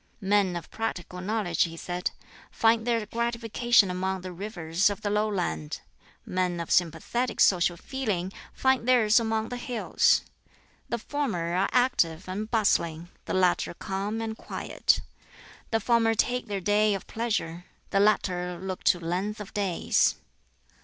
[0.19, 2.09] "Men of practical knowledge," he said,
[2.49, 5.81] "find their gratification among the rivers of the lowland,
[6.25, 10.23] men of sympathetic social feeling find theirs among the hills.
[10.89, 15.01] The former are active and bustling, the latter calm and quiet.
[15.69, 20.15] The former take their day of pleasure, the latter look to length of days."